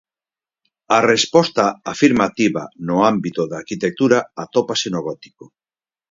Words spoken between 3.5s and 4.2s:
arquitectura